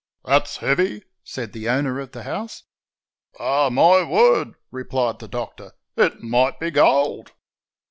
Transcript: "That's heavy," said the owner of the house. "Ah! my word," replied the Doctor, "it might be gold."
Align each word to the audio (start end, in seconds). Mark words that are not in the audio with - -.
"That's 0.25 0.57
heavy," 0.57 1.03
said 1.23 1.53
the 1.53 1.69
owner 1.69 1.99
of 1.99 2.11
the 2.11 2.23
house. 2.23 2.63
"Ah! 3.39 3.69
my 3.69 4.01
word," 4.01 4.55
replied 4.71 5.19
the 5.19 5.27
Doctor, 5.27 5.73
"it 5.95 6.23
might 6.23 6.59
be 6.59 6.71
gold." 6.71 7.33